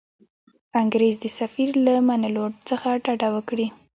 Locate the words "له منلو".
1.85-2.45